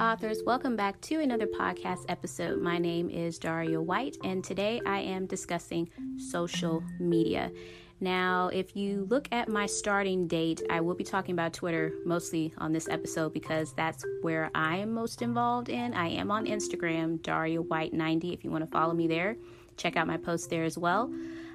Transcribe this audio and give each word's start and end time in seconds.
authors. 0.00 0.42
Welcome 0.46 0.76
back 0.76 1.00
to 1.02 1.20
another 1.20 1.46
podcast 1.46 2.04
episode. 2.08 2.62
My 2.62 2.78
name 2.78 3.10
is 3.10 3.38
Daria 3.38 3.80
White, 3.80 4.16
and 4.22 4.44
today 4.44 4.80
I 4.86 5.00
am 5.00 5.26
discussing 5.26 5.90
social 6.16 6.84
media. 7.00 7.50
Now, 8.00 8.48
if 8.52 8.76
you 8.76 9.06
look 9.10 9.26
at 9.32 9.48
my 9.48 9.66
starting 9.66 10.28
date, 10.28 10.62
I 10.70 10.80
will 10.80 10.94
be 10.94 11.02
talking 11.02 11.32
about 11.32 11.52
Twitter 11.52 11.94
mostly 12.04 12.52
on 12.58 12.72
this 12.72 12.88
episode 12.88 13.32
because 13.32 13.72
that's 13.72 14.04
where 14.22 14.50
I 14.54 14.76
am 14.76 14.92
most 14.92 15.20
involved 15.20 15.68
in. 15.68 15.94
I 15.94 16.08
am 16.10 16.30
on 16.30 16.46
Instagram, 16.46 17.20
Daria 17.22 17.60
White 17.60 17.92
90, 17.92 18.32
if 18.32 18.44
you 18.44 18.52
want 18.52 18.64
to 18.64 18.70
follow 18.70 18.94
me 18.94 19.08
there. 19.08 19.36
Check 19.76 19.96
out 19.96 20.06
my 20.06 20.16
posts 20.16 20.46
there 20.46 20.64
as 20.64 20.78
well. 20.78 21.12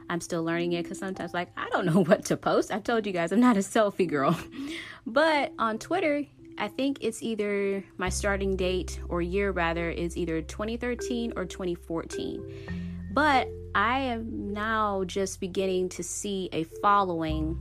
I'm 0.10 0.20
still 0.20 0.44
learning 0.44 0.74
it 0.74 0.84
because 0.84 1.00
sometimes, 1.00 1.34
like, 1.34 1.50
I 1.56 1.70
don't 1.70 1.86
know 1.94 2.04
what 2.04 2.26
to 2.26 2.36
post. 2.36 2.74
I've 2.74 2.84
told 2.84 3.08
you 3.08 3.14
guys 3.14 3.32
I'm 3.32 3.40
not 3.40 3.56
a 3.56 3.62
selfie 3.62 4.10
girl. 4.10 4.38
but 5.06 5.54
on 5.58 5.80
Twitter, 5.80 6.26
I 6.64 6.70
think 6.70 7.00
it's 7.02 7.22
either 7.22 7.84
my 7.98 8.08
starting 8.08 8.56
date 8.56 8.98
or 9.10 9.22
year 9.22 9.52
rather 9.52 9.90
is 9.90 10.16
either 10.16 10.42
2013 10.42 11.34
or 11.36 11.44
2014. 11.44 13.10
But 13.12 13.50
I 13.76 14.00
am 14.00 14.54
now 14.54 15.04
just 15.04 15.42
beginning 15.42 15.90
to 15.90 16.04
see 16.04 16.48
a 16.54 16.64
following 16.82 17.60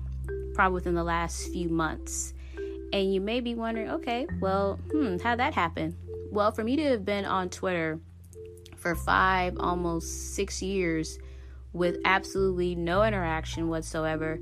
probably 0.55 0.75
within 0.75 0.95
the 0.95 1.03
last 1.03 1.49
few 1.49 1.69
months. 1.69 2.33
And 2.93 3.13
you 3.13 3.21
may 3.21 3.41
be 3.41 3.57
wondering, 3.57 3.91
okay, 3.91 4.29
well, 4.41 4.79
hmm, 4.93 5.17
how'd 5.19 5.41
that 5.41 5.53
happen? 5.53 5.97
Well, 6.31 6.53
for 6.53 6.63
me 6.63 6.77
to 6.77 6.85
have 6.85 7.05
been 7.05 7.25
on 7.25 7.51
Twitter 7.51 7.99
for 8.77 8.95
five, 8.95 9.57
almost 9.59 10.37
six 10.37 10.63
years 10.63 11.19
with 11.73 11.97
absolutely 12.05 12.77
no 12.77 13.03
interaction 13.03 13.69
whatsoever 13.69 14.39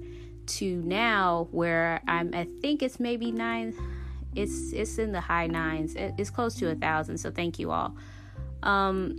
to 0.48 0.82
now 0.82 1.48
where 1.50 2.02
I'm, 2.06 2.34
I 2.34 2.46
think 2.60 2.82
it's 2.82 3.00
maybe 3.00 3.32
nine 3.32 3.74
it's 4.34 4.72
it's 4.72 4.98
in 4.98 5.12
the 5.12 5.20
high 5.20 5.46
nines. 5.46 5.94
It's 5.96 6.30
close 6.30 6.54
to 6.56 6.70
a 6.70 6.74
thousand. 6.74 7.18
So 7.18 7.30
thank 7.30 7.58
you 7.58 7.70
all. 7.70 7.96
Um, 8.62 9.16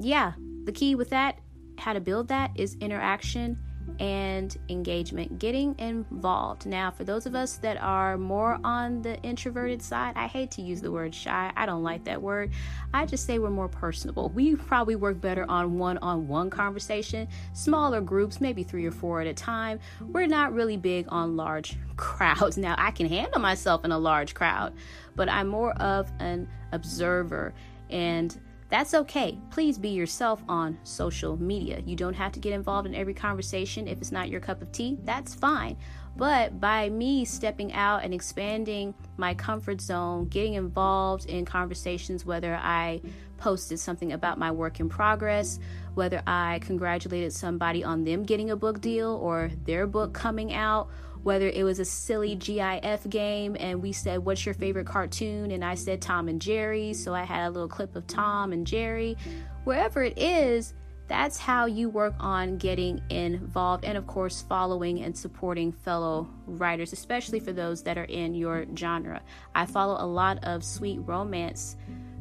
yeah, 0.00 0.32
the 0.64 0.72
key 0.72 0.94
with 0.94 1.10
that, 1.10 1.38
how 1.78 1.92
to 1.92 2.00
build 2.00 2.28
that, 2.28 2.52
is 2.56 2.76
interaction 2.80 3.58
and 3.98 4.56
engagement, 4.68 5.38
getting 5.38 5.78
involved. 5.78 6.66
Now, 6.66 6.90
for 6.90 7.04
those 7.04 7.26
of 7.26 7.34
us 7.34 7.56
that 7.58 7.76
are 7.80 8.16
more 8.16 8.58
on 8.64 9.02
the 9.02 9.20
introverted 9.22 9.82
side, 9.82 10.14
I 10.16 10.26
hate 10.26 10.50
to 10.52 10.62
use 10.62 10.80
the 10.80 10.92
word 10.92 11.14
shy. 11.14 11.52
I 11.56 11.66
don't 11.66 11.82
like 11.82 12.04
that 12.04 12.20
word. 12.20 12.52
I 12.94 13.06
just 13.06 13.26
say 13.26 13.38
we're 13.38 13.50
more 13.50 13.68
personable. 13.68 14.28
We 14.30 14.56
probably 14.56 14.96
work 14.96 15.20
better 15.20 15.44
on 15.48 15.78
one 15.78 15.98
on 15.98 16.28
one 16.28 16.50
conversation, 16.50 17.28
smaller 17.52 18.00
groups, 18.00 18.40
maybe 18.40 18.62
three 18.62 18.86
or 18.86 18.92
four 18.92 19.20
at 19.20 19.26
a 19.26 19.34
time. 19.34 19.80
We're 20.00 20.26
not 20.26 20.52
really 20.52 20.76
big 20.76 21.06
on 21.08 21.36
large 21.36 21.76
crowds. 21.96 22.56
Now, 22.56 22.74
I 22.78 22.90
can 22.90 23.08
handle 23.08 23.40
myself 23.40 23.84
in 23.84 23.92
a 23.92 23.98
large 23.98 24.34
crowd, 24.34 24.72
but 25.16 25.28
I'm 25.28 25.48
more 25.48 25.72
of 25.74 26.10
an 26.18 26.48
observer 26.72 27.54
and 27.90 28.38
that's 28.68 28.92
okay. 28.92 29.38
Please 29.50 29.78
be 29.78 29.88
yourself 29.88 30.42
on 30.48 30.78
social 30.84 31.36
media. 31.40 31.80
You 31.86 31.96
don't 31.96 32.14
have 32.14 32.32
to 32.32 32.40
get 32.40 32.52
involved 32.52 32.86
in 32.86 32.94
every 32.94 33.14
conversation 33.14 33.88
if 33.88 33.98
it's 33.98 34.12
not 34.12 34.28
your 34.28 34.40
cup 34.40 34.60
of 34.60 34.70
tea. 34.72 34.98
That's 35.04 35.34
fine. 35.34 35.76
But 36.16 36.60
by 36.60 36.88
me 36.88 37.24
stepping 37.24 37.72
out 37.72 38.04
and 38.04 38.12
expanding 38.12 38.92
my 39.16 39.34
comfort 39.34 39.80
zone, 39.80 40.26
getting 40.26 40.54
involved 40.54 41.26
in 41.26 41.44
conversations, 41.44 42.26
whether 42.26 42.56
I 42.56 43.00
posted 43.38 43.78
something 43.78 44.12
about 44.12 44.36
my 44.36 44.50
work 44.50 44.80
in 44.80 44.88
progress, 44.88 45.60
whether 45.94 46.20
I 46.26 46.58
congratulated 46.62 47.32
somebody 47.32 47.84
on 47.84 48.04
them 48.04 48.24
getting 48.24 48.50
a 48.50 48.56
book 48.56 48.80
deal 48.80 49.18
or 49.22 49.50
their 49.64 49.86
book 49.86 50.12
coming 50.12 50.52
out, 50.52 50.90
whether 51.22 51.48
it 51.48 51.64
was 51.64 51.78
a 51.78 51.84
silly 51.84 52.34
GIF 52.34 53.08
game 53.08 53.56
and 53.58 53.82
we 53.82 53.92
said, 53.92 54.20
What's 54.20 54.44
your 54.44 54.54
favorite 54.54 54.86
cartoon? 54.86 55.50
And 55.50 55.64
I 55.64 55.74
said 55.74 56.00
Tom 56.00 56.28
and 56.28 56.40
Jerry. 56.40 56.94
So 56.94 57.14
I 57.14 57.24
had 57.24 57.48
a 57.48 57.50
little 57.50 57.68
clip 57.68 57.96
of 57.96 58.06
Tom 58.06 58.52
and 58.52 58.66
Jerry. 58.66 59.16
Wherever 59.64 60.02
it 60.02 60.18
is, 60.18 60.74
that's 61.08 61.38
how 61.38 61.64
you 61.64 61.88
work 61.88 62.14
on 62.20 62.58
getting 62.58 63.00
involved 63.08 63.84
and, 63.84 63.96
of 63.96 64.06
course, 64.06 64.42
following 64.42 65.02
and 65.02 65.16
supporting 65.16 65.72
fellow 65.72 66.28
writers, 66.46 66.92
especially 66.92 67.40
for 67.40 67.52
those 67.52 67.82
that 67.84 67.96
are 67.96 68.04
in 68.04 68.34
your 68.34 68.66
genre. 68.76 69.22
I 69.54 69.64
follow 69.64 69.96
a 69.98 70.06
lot 70.06 70.44
of 70.44 70.62
sweet 70.62 70.98
romance 70.98 71.76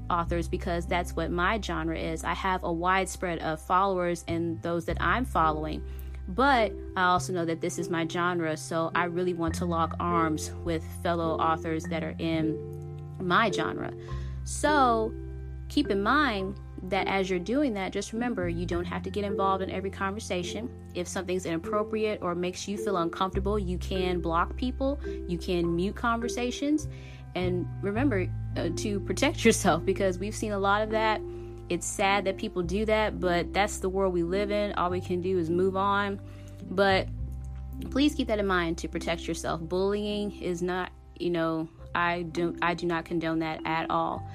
authors 0.10 0.48
because 0.48 0.88
that's 0.88 1.18
what 1.18 1.32
my 1.32 1.60
genre 1.60 1.98
is. 1.98 2.24
I 2.24 2.34
have 2.34 2.64
a 2.64 2.72
widespread 2.72 3.40
of 3.40 3.62
followers 3.62 4.24
and 4.28 4.62
those 4.62 4.86
that 4.86 4.98
I'm 5.02 5.26
following. 5.26 5.84
But 6.28 6.74
I 6.96 7.04
also 7.04 7.32
know 7.32 7.46
that 7.46 7.62
this 7.62 7.80
is 7.80 7.90
my 7.90 8.06
genre, 8.06 8.58
so 8.58 8.92
I 8.94 9.06
really 9.06 9.34
want 9.34 9.56
to 9.56 9.66
lock 9.66 9.96
arms 10.00 10.52
with 10.64 10.84
fellow 11.02 11.38
authors 11.38 11.84
that 11.86 12.04
are 12.04 12.16
in 12.20 12.58
my 13.20 13.50
genre. 13.50 13.94
So 14.44 15.14
keep 15.70 15.90
in 15.90 16.04
mind 16.04 16.60
that 16.84 17.08
as 17.08 17.30
you're 17.30 17.40
doing 17.40 17.74
that, 17.74 17.92
just 17.92 18.14
remember 18.14 18.50
you 18.50 18.66
don't 18.66 18.86
have 18.86 19.04
to 19.04 19.10
get 19.10 19.24
involved 19.24 19.64
in 19.64 19.72
every 19.72 19.90
conversation. 19.90 20.70
If 20.94 21.08
something's 21.08 21.46
inappropriate 21.46 22.22
or 22.22 22.36
makes 22.36 22.68
you 22.68 22.78
feel 22.78 22.98
uncomfortable, 22.98 23.58
you 23.58 23.78
can 23.78 24.20
block 24.20 24.56
people, 24.56 25.00
you 25.28 25.38
can 25.38 25.76
mute 25.76 25.96
conversations. 25.96 26.88
And 27.36 27.68
remember 27.82 28.28
uh, 28.56 28.70
to 28.78 29.00
protect 29.02 29.46
yourself 29.46 29.86
because 29.86 30.20
we've 30.20 30.36
seen 30.36 30.52
a 30.52 30.60
lot 30.60 30.82
of 30.82 30.90
that 30.92 31.22
it's 31.70 31.86
sad 31.86 32.26
that 32.26 32.38
people 32.38 32.64
do 32.64 32.86
that, 32.86 33.20
but 33.20 33.54
that's 33.54 33.80
the 33.80 33.90
world 33.90 34.14
we 34.14 34.24
live 34.24 34.52
in. 34.52 34.74
All 34.74 34.90
we 34.90 35.02
can 35.02 35.22
do 35.22 35.38
is 35.38 35.50
move 35.50 35.76
on. 35.76 36.20
But 36.70 37.08
please 37.92 38.16
keep 38.16 38.28
that 38.28 38.40
in 38.40 38.48
mind 38.48 38.78
to 38.80 38.88
protect 38.88 39.28
yourself. 39.28 39.62
Bullying 39.62 40.40
is 40.42 40.62
not, 40.62 40.92
you 41.20 41.30
know, 41.30 41.68
I 41.94 42.24
don't 42.24 42.58
I 42.62 42.74
do 42.74 42.86
not 42.86 43.06
condone 43.06 43.40
that 43.40 43.62
at 43.66 43.90
all. 43.90 44.28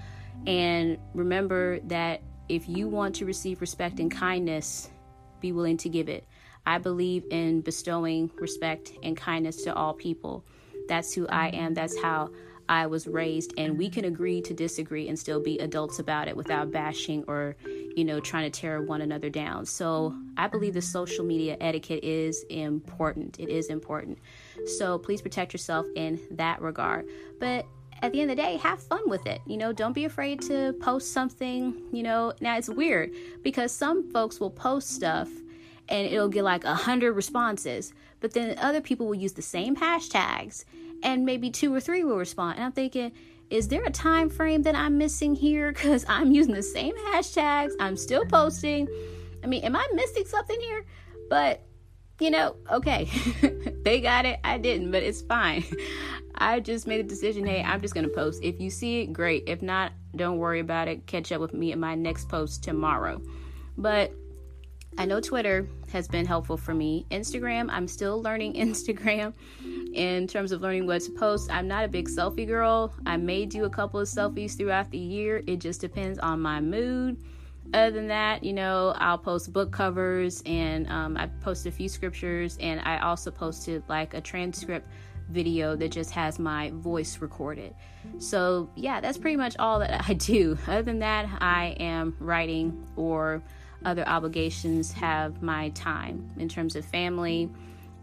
And 0.46 0.98
remember 1.14 1.80
that 1.80 2.22
if 2.48 2.68
you 2.68 2.88
want 2.88 3.14
to 3.16 3.24
receive 3.24 3.60
respect 3.60 4.00
and 4.00 4.10
kindness, 4.10 4.90
be 5.40 5.52
willing 5.52 5.76
to 5.78 5.88
give 5.88 6.08
it. 6.08 6.26
I 6.66 6.78
believe 6.78 7.24
in 7.30 7.60
bestowing 7.60 8.30
respect 8.36 8.92
and 9.02 9.16
kindness 9.16 9.62
to 9.64 9.74
all 9.74 9.94
people. 9.94 10.44
That's 10.88 11.12
who 11.12 11.26
I 11.28 11.48
am. 11.48 11.74
That's 11.74 12.00
how 12.00 12.30
I 12.72 12.86
was 12.86 13.06
raised, 13.06 13.52
and 13.58 13.76
we 13.76 13.90
can 13.90 14.06
agree 14.06 14.40
to 14.40 14.54
disagree 14.54 15.06
and 15.06 15.18
still 15.18 15.42
be 15.42 15.58
adults 15.58 15.98
about 15.98 16.26
it 16.26 16.34
without 16.34 16.70
bashing 16.70 17.22
or, 17.28 17.54
you 17.66 18.02
know, 18.02 18.18
trying 18.18 18.50
to 18.50 18.60
tear 18.60 18.80
one 18.80 19.02
another 19.02 19.28
down. 19.28 19.66
So 19.66 20.16
I 20.38 20.46
believe 20.46 20.72
the 20.72 20.80
social 20.80 21.22
media 21.22 21.58
etiquette 21.60 22.02
is 22.02 22.46
important. 22.48 23.38
It 23.38 23.50
is 23.50 23.68
important. 23.68 24.20
So 24.78 24.96
please 24.98 25.20
protect 25.20 25.52
yourself 25.52 25.84
in 25.96 26.18
that 26.30 26.62
regard. 26.62 27.06
But 27.38 27.66
at 28.00 28.12
the 28.12 28.22
end 28.22 28.30
of 28.30 28.38
the 28.38 28.42
day, 28.42 28.56
have 28.56 28.82
fun 28.82 29.06
with 29.06 29.26
it. 29.26 29.42
You 29.46 29.58
know, 29.58 29.74
don't 29.74 29.92
be 29.92 30.06
afraid 30.06 30.40
to 30.42 30.72
post 30.80 31.12
something. 31.12 31.74
You 31.92 32.02
know, 32.02 32.32
now 32.40 32.56
it's 32.56 32.70
weird 32.70 33.10
because 33.42 33.70
some 33.70 34.10
folks 34.12 34.40
will 34.40 34.50
post 34.50 34.88
stuff 34.88 35.28
and 35.90 36.06
it'll 36.06 36.28
get 36.28 36.42
like 36.42 36.64
a 36.64 36.74
hundred 36.74 37.12
responses, 37.12 37.92
but 38.20 38.32
then 38.32 38.58
other 38.58 38.80
people 38.80 39.04
will 39.04 39.14
use 39.14 39.34
the 39.34 39.42
same 39.42 39.76
hashtags 39.76 40.64
and 41.02 41.24
maybe 41.24 41.50
two 41.50 41.74
or 41.74 41.80
three 41.80 42.04
will 42.04 42.16
respond. 42.16 42.56
And 42.56 42.64
I'm 42.64 42.72
thinking, 42.72 43.12
is 43.50 43.68
there 43.68 43.84
a 43.84 43.90
time 43.90 44.30
frame 44.30 44.62
that 44.62 44.74
I'm 44.74 44.98
missing 44.98 45.34
here? 45.34 45.72
Because 45.82 46.04
I'm 46.08 46.32
using 46.32 46.54
the 46.54 46.62
same 46.62 46.94
hashtags, 46.96 47.72
I'm 47.80 47.96
still 47.96 48.24
posting. 48.26 48.88
I 49.42 49.46
mean, 49.46 49.64
am 49.64 49.76
I 49.76 49.86
missing 49.94 50.24
something 50.26 50.60
here? 50.60 50.84
But 51.28 51.62
you 52.20 52.30
know, 52.30 52.56
okay, 52.70 53.10
they 53.84 54.00
got 54.00 54.26
it, 54.26 54.38
I 54.44 54.58
didn't, 54.58 54.92
but 54.92 55.02
it's 55.02 55.22
fine. 55.22 55.64
I 56.36 56.60
just 56.60 56.86
made 56.86 57.00
a 57.00 57.02
decision. 57.02 57.44
Hey, 57.44 57.62
I'm 57.62 57.80
just 57.80 57.94
gonna 57.94 58.08
post. 58.08 58.42
If 58.42 58.60
you 58.60 58.70
see 58.70 59.00
it, 59.00 59.12
great. 59.12 59.44
If 59.46 59.60
not, 59.60 59.92
don't 60.14 60.38
worry 60.38 60.60
about 60.60 60.88
it. 60.88 61.06
Catch 61.06 61.32
up 61.32 61.40
with 61.40 61.52
me 61.52 61.72
in 61.72 61.80
my 61.80 61.94
next 61.94 62.28
post 62.28 62.62
tomorrow. 62.62 63.20
But 63.76 64.12
I 64.98 65.06
know 65.06 65.20
Twitter 65.20 65.66
has 65.90 66.06
been 66.06 66.26
helpful 66.26 66.56
for 66.56 66.74
me. 66.74 67.06
Instagram, 67.10 67.68
I'm 67.70 67.88
still 67.88 68.22
learning 68.22 68.54
Instagram 68.54 69.32
in 69.94 70.26
terms 70.26 70.52
of 70.52 70.60
learning 70.60 70.86
what 70.86 71.02
to 71.02 71.10
post. 71.12 71.50
I'm 71.50 71.66
not 71.66 71.84
a 71.84 71.88
big 71.88 72.08
selfie 72.08 72.46
girl. 72.46 72.94
I 73.06 73.16
may 73.16 73.46
do 73.46 73.64
a 73.64 73.70
couple 73.70 74.00
of 74.00 74.08
selfies 74.08 74.56
throughout 74.56 74.90
the 74.90 74.98
year. 74.98 75.42
It 75.46 75.58
just 75.60 75.80
depends 75.80 76.18
on 76.18 76.40
my 76.40 76.60
mood. 76.60 77.22
Other 77.74 77.90
than 77.90 78.08
that, 78.08 78.44
you 78.44 78.52
know, 78.52 78.92
I'll 78.98 79.18
post 79.18 79.52
book 79.52 79.72
covers 79.72 80.42
and 80.44 80.88
um, 80.90 81.16
I 81.16 81.26
posted 81.40 81.72
a 81.72 81.76
few 81.76 81.88
scriptures 81.88 82.58
and 82.60 82.80
I 82.84 82.98
also 82.98 83.30
posted 83.30 83.82
like 83.88 84.14
a 84.14 84.20
transcript 84.20 84.86
video 85.30 85.74
that 85.76 85.90
just 85.90 86.10
has 86.10 86.38
my 86.38 86.70
voice 86.74 87.18
recorded. 87.18 87.74
So, 88.18 88.68
yeah, 88.76 89.00
that's 89.00 89.16
pretty 89.16 89.36
much 89.36 89.56
all 89.58 89.78
that 89.78 90.04
I 90.08 90.12
do. 90.14 90.58
Other 90.66 90.82
than 90.82 90.98
that, 90.98 91.28
I 91.40 91.76
am 91.78 92.14
writing 92.20 92.86
or 92.96 93.42
other 93.84 94.06
obligations 94.08 94.92
have 94.92 95.42
my 95.42 95.70
time 95.70 96.30
in 96.38 96.48
terms 96.48 96.76
of 96.76 96.84
family 96.84 97.50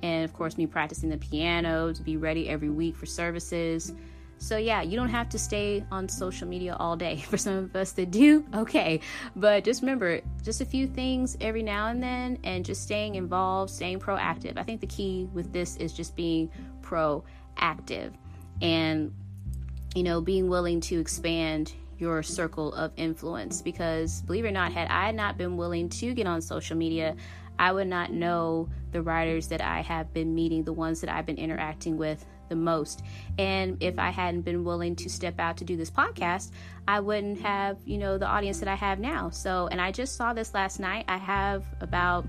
and 0.01 0.23
of 0.23 0.33
course 0.33 0.57
me 0.57 0.65
practicing 0.65 1.09
the 1.09 1.17
piano 1.17 1.91
to 1.93 2.01
be 2.01 2.17
ready 2.17 2.49
every 2.49 2.69
week 2.69 2.95
for 2.95 3.05
services. 3.05 3.93
So 4.37 4.57
yeah 4.57 4.81
you 4.81 4.95
don't 4.95 5.09
have 5.09 5.29
to 5.29 5.39
stay 5.39 5.85
on 5.91 6.07
social 6.07 6.47
media 6.47 6.75
all 6.79 6.95
day 6.95 7.17
for 7.29 7.37
some 7.37 7.57
of 7.57 7.75
us 7.75 7.91
that 7.93 8.11
do. 8.11 8.45
Okay 8.53 9.01
but 9.35 9.63
just 9.63 9.81
remember 9.81 10.21
just 10.43 10.61
a 10.61 10.65
few 10.65 10.87
things 10.87 11.37
every 11.41 11.63
now 11.63 11.87
and 11.87 12.01
then 12.01 12.37
and 12.43 12.65
just 12.65 12.83
staying 12.83 13.15
involved 13.15 13.71
staying 13.71 13.99
proactive. 13.99 14.57
I 14.57 14.63
think 14.63 14.81
the 14.81 14.87
key 14.87 15.29
with 15.33 15.51
this 15.51 15.75
is 15.77 15.93
just 15.93 16.15
being 16.15 16.49
proactive 16.81 18.13
and 18.61 19.13
you 19.95 20.03
know 20.03 20.21
being 20.21 20.49
willing 20.49 20.81
to 20.81 20.99
expand 20.99 21.73
your 21.99 22.23
circle 22.23 22.73
of 22.73 22.91
influence 22.97 23.61
because 23.61 24.21
believe 24.23 24.45
it 24.45 24.49
or 24.49 24.51
not, 24.51 24.71
had 24.71 24.89
I 24.89 25.11
not 25.11 25.37
been 25.37 25.57
willing 25.57 25.89
to 25.89 26.13
get 26.13 26.25
on 26.27 26.41
social 26.41 26.77
media, 26.77 27.15
I 27.59 27.73
would 27.73 27.87
not 27.87 28.11
know 28.11 28.69
the 28.91 29.01
writers 29.01 29.49
that 29.49 29.61
I 29.61 29.81
have 29.81 30.13
been 30.13 30.33
meeting, 30.33 30.63
the 30.63 30.73
ones 30.73 31.01
that 31.01 31.09
I've 31.09 31.25
been 31.25 31.37
interacting 31.37 31.97
with 31.97 32.25
the 32.47 32.55
most. 32.55 33.03
And 33.37 33.77
if 33.81 33.99
I 33.99 34.09
hadn't 34.09 34.41
been 34.41 34.63
willing 34.63 34.95
to 34.97 35.09
step 35.09 35.39
out 35.39 35.57
to 35.57 35.65
do 35.65 35.75
this 35.77 35.91
podcast, 35.91 36.51
I 36.87 37.01
wouldn't 37.01 37.41
have, 37.41 37.77
you 37.85 37.97
know, 37.97 38.17
the 38.17 38.25
audience 38.25 38.59
that 38.59 38.69
I 38.69 38.75
have 38.75 38.99
now. 38.99 39.29
So, 39.29 39.67
and 39.67 39.81
I 39.81 39.91
just 39.91 40.15
saw 40.15 40.33
this 40.33 40.53
last 40.53 40.79
night. 40.79 41.05
I 41.07 41.17
have 41.17 41.63
about 41.81 42.25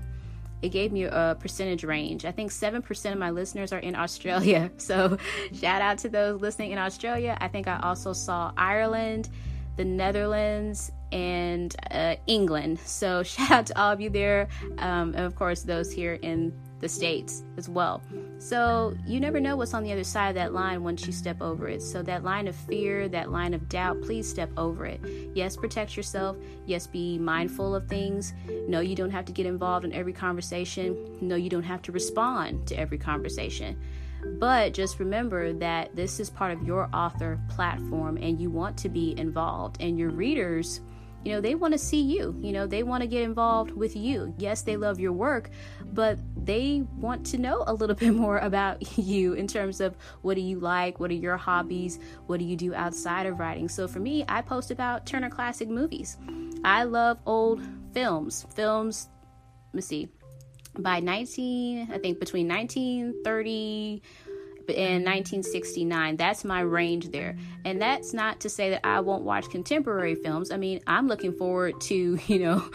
it 0.61 0.69
gave 0.69 0.91
me 0.91 1.03
a 1.03 1.35
percentage 1.39 1.83
range. 1.83 2.23
I 2.23 2.31
think 2.31 2.51
7% 2.51 3.11
of 3.11 3.17
my 3.17 3.31
listeners 3.31 3.73
are 3.73 3.79
in 3.79 3.95
Australia. 3.95 4.71
So, 4.77 5.17
shout 5.53 5.81
out 5.81 5.99
to 5.99 6.09
those 6.09 6.41
listening 6.41 6.71
in 6.71 6.77
Australia. 6.77 7.37
I 7.39 7.47
think 7.47 7.67
I 7.67 7.79
also 7.81 8.13
saw 8.13 8.51
Ireland, 8.57 9.29
the 9.77 9.85
Netherlands, 9.85 10.91
and 11.11 11.75
uh, 11.91 12.15
England. 12.27 12.79
So, 12.79 13.23
shout 13.23 13.51
out 13.51 13.65
to 13.67 13.81
all 13.81 13.91
of 13.91 14.01
you 14.01 14.09
there. 14.09 14.47
Um, 14.79 15.13
and 15.15 15.25
of 15.25 15.35
course, 15.35 15.61
those 15.63 15.91
here 15.91 16.13
in 16.21 16.53
the 16.79 16.89
States 16.89 17.43
as 17.57 17.69
well. 17.69 18.01
So, 18.39 18.95
you 19.05 19.19
never 19.19 19.39
know 19.39 19.55
what's 19.55 19.73
on 19.73 19.83
the 19.83 19.91
other 19.91 20.03
side 20.03 20.29
of 20.29 20.35
that 20.35 20.53
line 20.53 20.83
once 20.83 21.05
you 21.05 21.13
step 21.13 21.41
over 21.41 21.67
it. 21.67 21.81
So, 21.81 22.01
that 22.03 22.23
line 22.23 22.47
of 22.47 22.55
fear, 22.55 23.07
that 23.09 23.31
line 23.31 23.53
of 23.53 23.69
doubt, 23.69 24.01
please 24.01 24.27
step 24.27 24.49
over 24.57 24.85
it. 24.85 24.99
Yes, 25.35 25.55
protect 25.55 25.95
yourself. 25.95 26.37
Yes, 26.65 26.87
be 26.87 27.17
mindful 27.17 27.75
of 27.75 27.87
things. 27.87 28.33
No, 28.67 28.79
you 28.79 28.95
don't 28.95 29.11
have 29.11 29.25
to 29.25 29.31
get 29.31 29.45
involved 29.45 29.85
in 29.85 29.93
every 29.93 30.13
conversation. 30.13 31.17
No, 31.21 31.35
you 31.35 31.49
don't 31.49 31.63
have 31.63 31.81
to 31.83 31.91
respond 31.91 32.67
to 32.67 32.75
every 32.75 32.97
conversation. 32.97 33.79
But 34.39 34.73
just 34.73 34.99
remember 34.99 35.53
that 35.53 35.95
this 35.95 36.19
is 36.19 36.29
part 36.29 36.51
of 36.51 36.63
your 36.63 36.89
author 36.93 37.39
platform 37.49 38.17
and 38.17 38.39
you 38.39 38.49
want 38.49 38.77
to 38.77 38.89
be 38.89 39.17
involved, 39.17 39.77
and 39.79 39.97
your 39.97 40.09
readers 40.09 40.81
you 41.23 41.31
know, 41.31 41.41
they 41.41 41.55
want 41.55 41.73
to 41.73 41.77
see 41.77 42.01
you. 42.01 42.35
You 42.41 42.51
know, 42.51 42.65
they 42.65 42.83
want 42.83 43.01
to 43.01 43.07
get 43.07 43.21
involved 43.21 43.71
with 43.71 43.95
you. 43.95 44.33
Yes, 44.37 44.63
they 44.63 44.75
love 44.75 44.99
your 44.99 45.11
work, 45.11 45.49
but 45.93 46.17
they 46.35 46.83
want 46.97 47.25
to 47.27 47.37
know 47.37 47.63
a 47.67 47.73
little 47.73 47.95
bit 48.03 48.13
more 48.13 48.39
about 48.39 48.97
you 48.97 49.33
in 49.33 49.47
terms 49.47 49.81
of 49.81 49.95
what 50.21 50.35
do 50.35 50.41
you 50.41 50.59
like, 50.59 50.99
what 50.99 51.11
are 51.11 51.15
your 51.15 51.37
hobbies, 51.37 51.99
what 52.27 52.39
do 52.39 52.45
you 52.45 52.55
do 52.55 52.73
outside 52.73 53.25
of 53.25 53.39
writing. 53.39 53.69
So 53.69 53.87
for 53.87 53.99
me, 53.99 54.25
I 54.27 54.41
post 54.41 54.71
about 54.71 55.05
Turner 55.05 55.29
Classic 55.29 55.69
Movies. 55.69 56.17
I 56.63 56.83
love 56.83 57.19
old 57.25 57.61
films. 57.93 58.45
Films, 58.55 59.09
let 59.69 59.75
me 59.75 59.81
see, 59.81 60.09
by 60.77 60.99
19, 60.99 61.89
I 61.91 61.97
think 61.97 62.19
between 62.19 62.47
1930 62.47 64.01
in 64.69 65.03
1969. 65.03 66.17
That's 66.17 66.43
my 66.43 66.61
range 66.61 67.09
there. 67.09 67.35
And 67.65 67.81
that's 67.81 68.13
not 68.13 68.39
to 68.41 68.49
say 68.49 68.69
that 68.71 68.85
I 68.85 68.99
won't 68.99 69.23
watch 69.23 69.49
contemporary 69.49 70.15
films. 70.15 70.51
I 70.51 70.57
mean, 70.57 70.81
I'm 70.87 71.07
looking 71.07 71.33
forward 71.33 71.79
to, 71.81 72.19
you 72.27 72.39
know, 72.39 72.69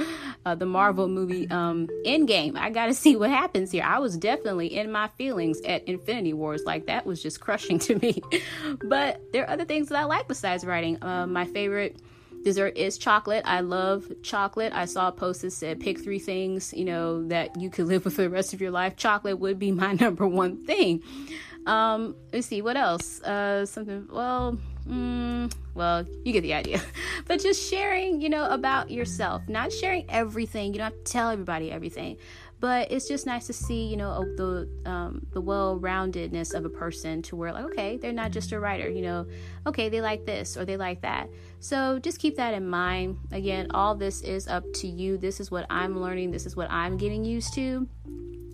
uh, 0.45 0.55
the 0.55 0.67
Marvel 0.67 1.09
movie 1.09 1.49
um, 1.51 1.89
Endgame. 2.05 2.57
I 2.57 2.71
got 2.71 2.87
to 2.87 2.95
see 2.95 3.17
what 3.17 3.31
happens 3.31 3.71
here. 3.71 3.85
I 3.85 3.99
was 3.99 4.17
definitely 4.17 4.77
in 4.77 4.91
my 4.91 5.09
feelings 5.17 5.61
at 5.63 5.87
Infinity 5.89 6.33
Wars. 6.33 6.63
Like, 6.65 6.87
that 6.87 7.07
was 7.07 7.23
just 7.23 7.41
crushing 7.41 7.79
to 7.81 7.97
me. 7.97 8.23
but 8.85 9.21
there 9.33 9.45
are 9.45 9.51
other 9.51 9.65
things 9.65 9.89
that 9.89 9.99
I 9.99 10.05
like 10.05 10.29
besides 10.29 10.65
writing. 10.65 11.03
Uh, 11.03 11.27
my 11.27 11.45
favorite 11.45 11.97
dessert 12.47 12.77
is 12.77 12.97
chocolate. 12.97 13.43
I 13.45 13.59
love 13.59 14.07
chocolate. 14.23 14.73
I 14.73 14.85
saw 14.85 15.09
a 15.09 15.13
post 15.13 15.43
that 15.43 15.51
said 15.51 15.81
pick 15.81 15.99
three 15.99 16.21
things, 16.21 16.73
you 16.73 16.85
know, 16.85 17.27
that 17.27 17.61
you 17.61 17.71
could 17.71 17.87
live 17.87 18.05
with 18.05 18.15
for 18.15 18.23
the 18.23 18.31
rest 18.31 18.55
of 18.55 18.61
your 18.61 18.71
life. 18.71 18.95
Chocolate 18.95 19.41
would 19.41 19.59
be 19.59 19.73
my 19.85 19.95
number 19.95 20.29
one 20.29 20.65
thing. 20.65 21.03
Um, 21.67 22.15
let's 22.33 22.47
see 22.47 22.63
what 22.63 22.77
else. 22.77 23.21
Uh, 23.23 23.67
something. 23.67 24.07
Well, 24.13 24.59
mm, 24.89 25.53
well, 25.75 26.07
you 26.25 26.33
get 26.33 26.43
the 26.43 26.55
idea. 26.55 26.81
but 27.27 27.43
just 27.43 27.69
sharing, 27.69 28.21
you 28.21 28.29
know, 28.29 28.49
about 28.49 28.93
yourself. 28.93 29.43
Not 29.49 29.73
sharing 29.73 30.09
everything. 30.09 30.73
You 30.73 30.79
don't 30.79 30.93
have 30.93 31.05
to 31.05 31.13
tell 31.13 31.31
everybody 31.31 31.73
everything. 31.73 32.17
But 32.59 32.91
it's 32.91 33.07
just 33.07 33.27
nice 33.27 33.47
to 33.49 33.53
see, 33.53 33.85
you 33.87 33.97
know, 33.97 34.25
the 34.37 34.69
um, 34.87 35.27
the 35.33 35.41
well-roundedness 35.41 36.55
of 36.55 36.65
a 36.65 36.71
person 36.71 37.21
to 37.23 37.37
where, 37.37 37.53
like, 37.53 37.65
okay, 37.67 37.99
they're 37.99 38.13
not 38.13 38.31
just 38.31 38.53
a 38.53 38.59
writer. 38.59 38.89
You 38.89 39.03
know, 39.03 39.27
okay, 39.67 39.91
they 39.91 40.01
like 40.01 40.25
this 40.25 40.57
or 40.57 40.65
they 40.65 40.79
like 40.79 41.03
that. 41.03 41.29
So 41.61 41.99
just 41.99 42.19
keep 42.19 42.37
that 42.37 42.55
in 42.55 42.67
mind. 42.69 43.19
Again, 43.31 43.69
all 43.73 43.95
this 43.95 44.23
is 44.23 44.49
up 44.49 44.65
to 44.77 44.89
you. 44.89 45.19
This 45.19 45.39
is 45.39 45.51
what 45.51 45.67
I'm 45.69 46.01
learning. 46.01 46.31
This 46.31 46.47
is 46.47 46.57
what 46.57 46.71
I'm 46.71 46.97
getting 46.97 47.25
used 47.25 47.53
to. 47.55 47.87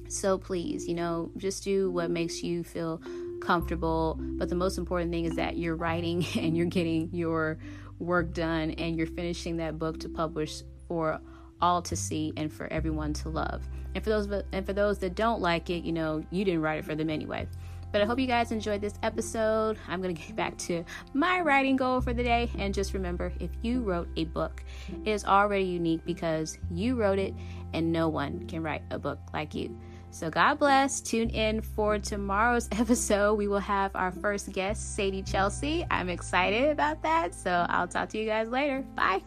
So 0.08 0.36
please, 0.36 0.86
you 0.86 0.94
know, 0.94 1.30
just 1.36 1.64
do 1.64 1.90
what 1.90 2.10
makes 2.10 2.42
you 2.42 2.64
feel 2.64 3.00
comfortable. 3.40 4.18
But 4.20 4.48
the 4.48 4.54
most 4.54 4.78
important 4.78 5.10
thing 5.10 5.24
is 5.24 5.36
that 5.36 5.56
you're 5.56 5.76
writing 5.76 6.24
and 6.36 6.56
you're 6.56 6.66
getting 6.66 7.08
your 7.12 7.58
work 7.98 8.34
done 8.34 8.72
and 8.72 8.96
you're 8.96 9.06
finishing 9.06 9.56
that 9.58 9.78
book 9.78 10.00
to 10.00 10.08
publish 10.08 10.62
for 10.88 11.20
all 11.62 11.80
to 11.82 11.96
see 11.96 12.32
and 12.36 12.52
for 12.52 12.66
everyone 12.72 13.14
to 13.14 13.28
love. 13.30 13.62
And 13.94 14.04
for 14.04 14.10
those 14.10 14.42
and 14.52 14.66
for 14.66 14.72
those 14.72 14.98
that 14.98 15.14
don't 15.14 15.40
like 15.40 15.70
it, 15.70 15.84
you 15.84 15.92
know, 15.92 16.24
you 16.30 16.44
didn't 16.44 16.60
write 16.60 16.78
it 16.78 16.84
for 16.84 16.94
them 16.94 17.08
anyway. 17.08 17.46
But 17.92 18.00
I 18.00 18.06
hope 18.06 18.18
you 18.18 18.26
guys 18.26 18.52
enjoyed 18.52 18.80
this 18.80 18.94
episode. 19.02 19.78
I'm 19.86 20.00
going 20.00 20.14
to 20.14 20.22
get 20.22 20.34
back 20.34 20.56
to 20.58 20.82
my 21.12 21.40
writing 21.42 21.76
goal 21.76 22.00
for 22.00 22.14
the 22.14 22.22
day. 22.22 22.50
And 22.58 22.72
just 22.72 22.94
remember 22.94 23.32
if 23.38 23.50
you 23.60 23.82
wrote 23.82 24.08
a 24.16 24.24
book, 24.24 24.64
it 25.04 25.10
is 25.10 25.26
already 25.26 25.64
unique 25.64 26.04
because 26.06 26.58
you 26.70 26.96
wrote 26.96 27.18
it 27.18 27.34
and 27.74 27.92
no 27.92 28.08
one 28.08 28.46
can 28.46 28.62
write 28.62 28.82
a 28.90 28.98
book 28.98 29.18
like 29.34 29.54
you. 29.54 29.78
So, 30.10 30.28
God 30.28 30.58
bless. 30.58 31.00
Tune 31.00 31.30
in 31.30 31.62
for 31.62 31.98
tomorrow's 31.98 32.68
episode. 32.72 33.34
We 33.34 33.48
will 33.48 33.58
have 33.58 33.92
our 33.94 34.10
first 34.10 34.52
guest, 34.52 34.94
Sadie 34.94 35.22
Chelsea. 35.22 35.86
I'm 35.90 36.10
excited 36.10 36.68
about 36.68 37.02
that. 37.02 37.34
So, 37.34 37.66
I'll 37.68 37.88
talk 37.88 38.10
to 38.10 38.18
you 38.18 38.26
guys 38.26 38.48
later. 38.48 38.84
Bye. 38.94 39.22